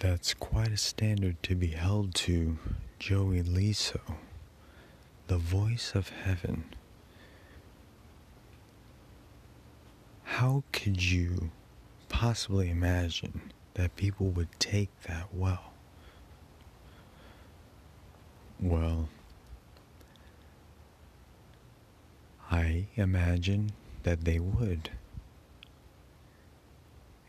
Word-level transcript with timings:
That's 0.00 0.32
quite 0.32 0.72
a 0.72 0.78
standard 0.78 1.42
to 1.42 1.54
be 1.54 1.68
held 1.68 2.14
to, 2.16 2.58
Joey 2.98 3.42
Liso, 3.42 4.00
the 5.26 5.36
voice 5.36 5.92
of 5.94 6.08
heaven. 6.08 6.64
How 10.24 10.64
could 10.72 11.02
you 11.04 11.50
possibly 12.08 12.70
imagine 12.70 13.52
that 13.74 13.94
people 13.96 14.28
would 14.28 14.48
take 14.58 14.88
that 15.02 15.34
well? 15.34 15.74
Well, 18.58 19.10
I 22.50 22.86
imagine 22.96 23.72
that 24.04 24.24
they 24.24 24.38
would. 24.38 24.88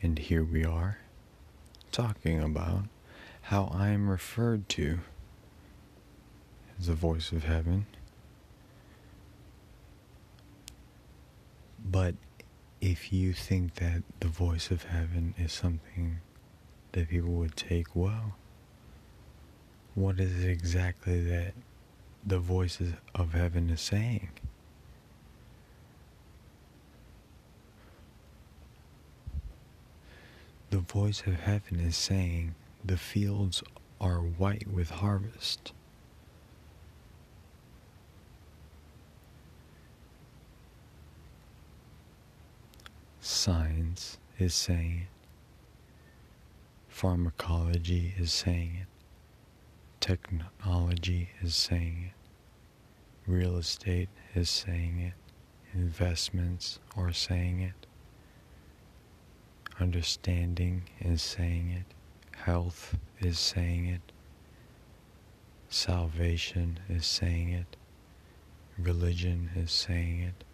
And 0.00 0.20
here 0.20 0.44
we 0.44 0.64
are, 0.64 0.98
talking 1.90 2.42
about 2.42 2.84
how 3.42 3.70
I 3.74 3.88
am 3.88 4.08
referred 4.08 4.68
to 4.70 5.00
as 6.78 6.86
the 6.86 6.94
voice 6.94 7.32
of 7.32 7.44
heaven. 7.44 7.86
But 11.84 12.14
if 12.80 13.12
you 13.12 13.32
think 13.32 13.74
that 13.76 14.02
the 14.20 14.28
voice 14.28 14.70
of 14.70 14.84
heaven 14.84 15.34
is 15.36 15.52
something 15.52 16.18
that 16.92 17.08
people 17.08 17.32
would 17.32 17.56
take 17.56 17.94
well, 17.94 18.36
what 19.94 20.20
is 20.20 20.44
it 20.44 20.48
exactly 20.48 21.20
that 21.24 21.54
the 22.24 22.38
voice 22.38 22.80
of 23.14 23.32
heaven 23.32 23.70
is 23.70 23.80
saying? 23.80 24.30
The 30.70 30.78
voice 30.78 31.22
of 31.26 31.34
heaven 31.40 31.80
is 31.80 31.96
saying, 31.96 32.54
The 32.84 32.96
fields 32.96 33.62
are 34.00 34.18
white 34.18 34.68
with 34.68 34.90
harvest. 34.90 35.72
Science 43.20 44.18
is 44.38 44.54
saying 44.54 45.02
it. 45.02 45.08
Pharmacology 46.88 48.14
is 48.16 48.32
saying 48.32 48.78
it. 48.82 48.86
Technology 49.98 51.30
is 51.42 51.56
saying 51.56 52.12
it. 52.12 53.30
Real 53.30 53.58
estate 53.58 54.08
is 54.36 54.48
saying 54.48 55.00
it. 55.00 55.14
Investments 55.74 56.78
are 56.96 57.12
saying 57.12 57.60
it. 57.60 57.86
Understanding 59.80 60.82
is 61.00 61.22
saying 61.22 61.70
it. 61.70 62.36
Health 62.36 62.98
is 63.18 63.38
saying 63.38 63.86
it. 63.86 64.12
Salvation 65.70 66.78
is 66.90 67.06
saying 67.06 67.48
it. 67.48 67.76
Religion 68.78 69.48
is 69.56 69.72
saying 69.72 70.20
it. 70.20 70.44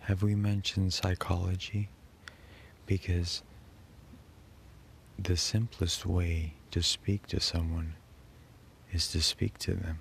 Have 0.00 0.22
we 0.22 0.34
mentioned 0.34 0.94
psychology? 0.94 1.90
Because 2.86 3.42
the 5.18 5.36
simplest 5.36 6.06
way 6.06 6.54
to 6.70 6.82
speak 6.82 7.26
to 7.26 7.40
someone 7.40 7.94
is 8.90 9.08
to 9.08 9.20
speak 9.20 9.58
to 9.58 9.74
them. 9.74 9.98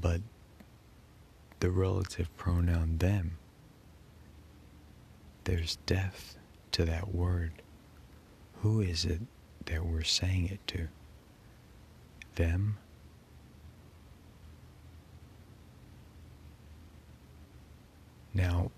But 0.00 0.22
the 1.62 1.70
relative 1.70 2.28
pronoun 2.36 2.98
them, 2.98 3.38
there's 5.44 5.76
depth 5.86 6.36
to 6.72 6.84
that 6.84 7.14
word. 7.14 7.52
Who 8.62 8.80
is 8.80 9.04
it 9.04 9.20
that 9.66 9.86
we're 9.86 10.02
saying 10.02 10.48
it 10.48 10.66
to? 10.66 10.88
Them? 12.34 12.78
Now, 18.34 18.72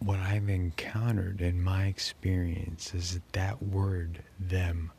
what 0.00 0.18
I've 0.18 0.48
encountered 0.48 1.40
in 1.40 1.62
my 1.62 1.86
experience 1.86 2.94
is 2.94 3.14
that 3.14 3.32
that 3.32 3.62
word, 3.62 4.24
them, 4.40 4.90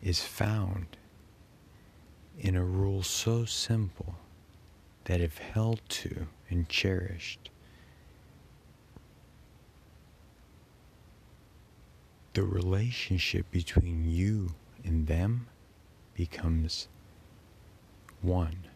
is 0.00 0.22
found 0.22 0.86
in 2.38 2.54
a 2.56 2.64
rule 2.64 3.02
so 3.02 3.44
simple 3.44 4.14
that 5.04 5.20
if 5.20 5.38
held 5.38 5.80
to 5.88 6.26
and 6.48 6.68
cherished, 6.68 7.50
the 12.34 12.42
relationship 12.42 13.50
between 13.50 14.04
you 14.08 14.54
and 14.84 15.06
them 15.06 15.48
becomes 16.14 16.88
one. 18.22 18.66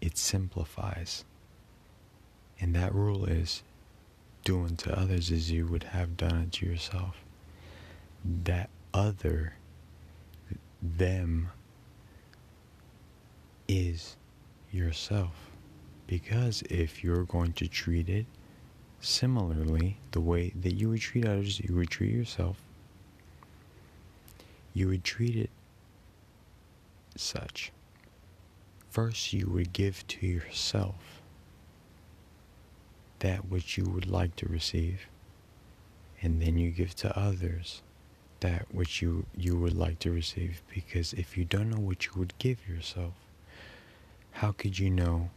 It 0.00 0.18
simplifies. 0.18 1.24
And 2.60 2.74
that 2.74 2.94
rule 2.94 3.24
is 3.24 3.62
do 4.44 4.64
unto 4.64 4.90
others 4.90 5.30
as 5.30 5.50
you 5.50 5.66
would 5.66 5.84
have 5.84 6.16
done 6.16 6.42
it 6.42 6.52
to 6.52 6.66
yourself. 6.66 7.16
That 8.24 8.70
other 8.92 9.54
them 10.84 11.50
is 13.66 14.16
yourself. 14.70 15.50
Because 16.06 16.62
if 16.68 17.02
you're 17.02 17.24
going 17.24 17.54
to 17.54 17.66
treat 17.66 18.08
it 18.08 18.26
similarly, 19.00 19.98
the 20.12 20.20
way 20.20 20.52
that 20.60 20.74
you 20.74 20.90
would 20.90 21.00
treat 21.00 21.26
others, 21.26 21.60
you 21.60 21.74
would 21.76 21.90
treat 21.90 22.12
yourself, 22.12 22.58
you 24.74 24.88
would 24.88 25.04
treat 25.04 25.36
it 25.36 25.50
such. 27.16 27.72
First, 28.90 29.32
you 29.32 29.48
would 29.48 29.72
give 29.72 30.06
to 30.08 30.26
yourself 30.26 31.22
that 33.20 33.48
which 33.48 33.78
you 33.78 33.84
would 33.84 34.06
like 34.06 34.36
to 34.36 34.46
receive, 34.46 35.06
and 36.20 36.42
then 36.42 36.58
you 36.58 36.70
give 36.70 36.94
to 36.96 37.18
others 37.18 37.82
that 38.44 38.66
which 38.70 39.00
you, 39.00 39.24
you 39.34 39.56
would 39.56 39.74
like 39.74 39.98
to 39.98 40.10
receive. 40.10 40.60
Because 40.72 41.14
if 41.14 41.34
you 41.38 41.46
don't 41.46 41.70
know 41.70 41.80
what 41.80 42.04
you 42.04 42.12
would 42.16 42.36
give 42.36 42.68
yourself, 42.68 43.14
how 44.32 44.52
could 44.52 44.78
you 44.78 44.90
know 44.90 45.30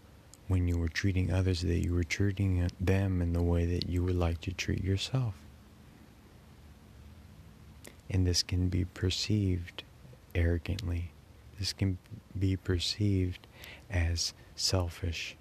when 0.50 0.68
you 0.68 0.78
were 0.78 0.90
treating 0.90 1.32
others 1.32 1.62
that 1.62 1.82
you 1.86 1.94
were 1.94 2.04
treating 2.04 2.70
them 2.82 3.22
in 3.22 3.32
the 3.32 3.42
way 3.42 3.66
that 3.66 3.88
you 3.88 4.04
would 4.04 4.18
like 4.18 4.42
to 4.42 4.52
treat 4.52 4.84
yourself? 4.84 5.36
And 8.10 8.28
this 8.28 8.44
can 8.44 8.68
be 8.68 8.84
perceived 8.84 9.84
arrogantly. 10.36 11.12
This 11.60 11.72
can 11.72 11.98
be 12.38 12.58
perceived 12.58 13.48
as 13.90 14.34
selfish. 14.54 15.38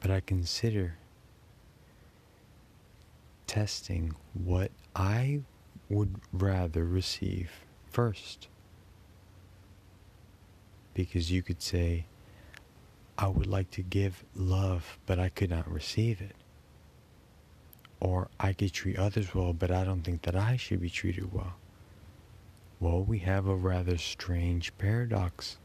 But 0.00 0.10
I 0.10 0.20
consider 0.20 0.96
testing 3.46 4.14
what 4.34 4.70
I 4.94 5.40
would 5.88 6.16
rather 6.32 6.84
receive 6.84 7.50
first. 7.90 8.48
Because 10.94 11.30
you 11.30 11.42
could 11.42 11.62
say, 11.62 12.06
I 13.16 13.28
would 13.28 13.46
like 13.46 13.70
to 13.72 13.82
give 13.82 14.24
love, 14.34 14.98
but 15.06 15.18
I 15.18 15.28
could 15.28 15.50
not 15.50 15.70
receive 15.70 16.20
it. 16.20 16.36
Or 18.00 18.28
I 18.38 18.52
could 18.52 18.72
treat 18.72 18.98
others 18.98 19.34
well, 19.34 19.52
but 19.52 19.70
I 19.70 19.84
don't 19.84 20.02
think 20.02 20.22
that 20.22 20.36
I 20.36 20.56
should 20.56 20.80
be 20.80 20.90
treated 20.90 21.32
well. 21.32 21.54
Well, 22.80 23.02
we 23.02 23.18
have 23.20 23.48
a 23.48 23.56
rather 23.56 23.98
strange 23.98 24.76
paradox. 24.78 25.56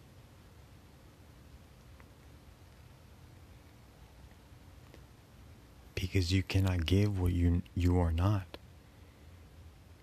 Because 5.94 6.34
you 6.34 6.42
cannot 6.42 6.88
give 6.88 7.20
what 7.20 7.34
you, 7.34 7.62
you 7.76 8.00
are 8.00 8.12
not. 8.12 8.53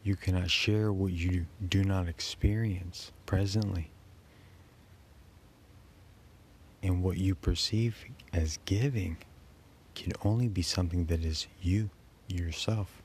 You 0.03 0.17
cannot 0.17 0.51
share 0.51 0.93
what 0.93 1.13
you 1.13 1.47
do 1.67 1.85
not 1.85 2.09
experience 2.09 3.13
presently. 3.27 3.91
And 6.83 7.03
what 7.03 7.19
you 7.19 7.35
perceive 7.35 8.05
as 8.33 8.59
giving 8.65 9.19
can 9.95 10.13
only 10.25 10.49
be 10.49 10.63
something 10.63 11.05
that 11.07 11.23
is 11.23 11.47
you, 11.61 11.91
yourself. 12.29 13.03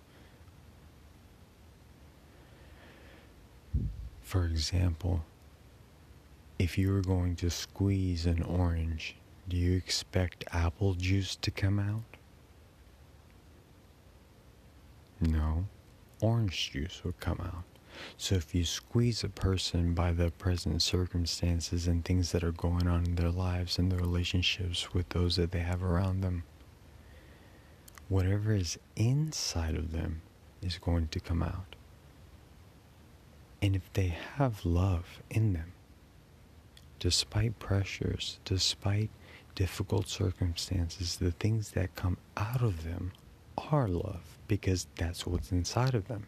For 4.22 4.46
example, 4.46 5.26
if 6.58 6.78
you 6.78 6.94
were 6.94 7.02
going 7.02 7.36
to 7.38 7.50
squeeze 7.50 8.26
an 8.26 8.42
orange, 8.42 9.18
do 9.50 9.58
you 9.58 9.76
expect 9.76 10.46
apple 10.54 10.94
juice 10.94 11.36
to 11.36 11.52
come 11.52 11.78
out? 11.78 12.04
No 15.20 15.66
orange 16.22 16.72
juice 16.72 17.02
would 17.04 17.20
come 17.20 17.40
out. 17.42 17.64
So 18.18 18.36
if 18.36 18.54
you 18.54 18.66
squeeze 18.66 19.24
a 19.24 19.30
person 19.30 19.94
by 19.94 20.12
the 20.12 20.32
present 20.32 20.82
circumstances 20.82 21.88
and 21.88 22.04
things 22.04 22.32
that 22.32 22.44
are 22.44 22.52
going 22.52 22.88
on 22.88 23.06
in 23.06 23.16
their 23.16 23.30
lives 23.30 23.78
and 23.78 23.92
their 23.92 24.00
relationships 24.00 24.94
with 24.94 25.10
those 25.10 25.38
that 25.38 25.52
they 25.52 25.60
have 25.60 25.84
around 25.84 26.22
them, 26.22 26.44
whatever 28.10 28.54
is 28.54 28.78
inside 28.96 29.76
of 29.76 29.92
them 29.92 30.22
is 30.62 30.78
going 30.78 31.08
to 31.10 31.20
come 31.20 31.42
out. 31.42 31.76
And 33.62 33.76
if 33.76 33.92
they 33.94 34.16
have 34.36 34.66
love 34.66 35.22
in 35.30 35.54
them, 35.54 35.72
despite 37.00 37.60
pressures, 37.60 38.40
despite 38.46 39.10
difficult 39.56 40.08
circumstances, 40.08 41.16
the 41.16 41.32
things 41.32 41.72
that 41.72 41.96
come 41.96 42.18
out 42.36 42.62
of 42.62 42.84
them 42.84 43.12
are 43.72 43.88
love 43.88 44.38
because 44.48 44.88
that's 44.96 45.26
what's 45.26 45.52
inside 45.52 45.96
of 45.96 46.08
them. 46.08 46.28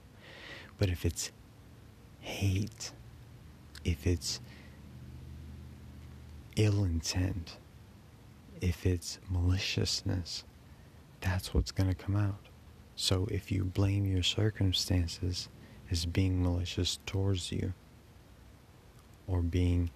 But 0.78 0.90
if 0.90 1.06
it's 1.06 1.32
hate, 2.20 2.92
if 3.84 4.06
it's 4.06 4.40
ill 6.56 6.84
intent, 6.84 7.58
if 8.62 8.86
it's 8.86 9.20
maliciousness, 9.30 10.44
that's 11.22 11.54
what's 11.54 11.72
going 11.72 11.90
to 11.90 11.96
come 11.96 12.16
out. 12.16 12.48
So 12.96 13.28
if 13.30 13.52
you 13.52 13.64
blame 13.64 14.06
your 14.06 14.24
circumstances 14.24 15.50
as 15.92 16.06
being 16.06 16.44
malicious 16.44 17.00
towards 17.06 17.52
you, 17.52 17.74
or 19.28 19.42
being, 19.42 19.92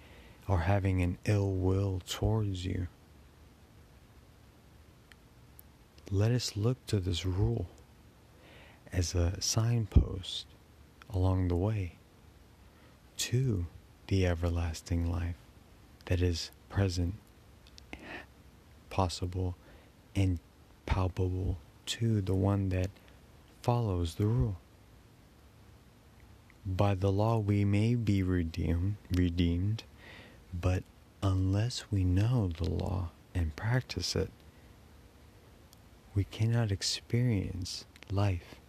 or 0.47 0.59
having 0.59 1.01
an 1.01 1.17
ill 1.25 1.51
will 1.51 2.01
towards 2.07 2.65
you, 2.65 2.87
let 6.13 6.31
us 6.31 6.57
look 6.57 6.85
to 6.87 6.99
this 6.99 7.25
rule 7.25 7.67
as 8.91 9.15
a 9.15 9.39
signpost 9.39 10.45
along 11.09 11.47
the 11.47 11.55
way 11.55 11.93
to 13.15 13.65
the 14.07 14.27
everlasting 14.27 15.09
life 15.09 15.37
that 16.05 16.21
is 16.21 16.51
present, 16.67 17.15
possible, 18.89 19.55
and 20.13 20.39
palpable 20.85 21.57
to 21.85 22.19
the 22.19 22.35
one 22.35 22.67
that 22.67 22.89
follows 23.61 24.15
the 24.15 24.25
rule. 24.25 24.57
By 26.65 26.93
the 26.95 27.11
law 27.11 27.37
we 27.37 27.63
may 27.63 27.95
be 27.95 28.21
redeemed, 28.21 28.97
redeemed, 29.15 29.83
but 30.53 30.83
unless 31.23 31.85
we 31.89 32.03
know 32.03 32.49
the 32.57 32.69
law 32.69 33.11
and 33.33 33.55
practice 33.55 34.13
it, 34.13 34.29
we 36.13 36.23
cannot 36.25 36.71
experience 36.71 37.85
life 38.11 38.60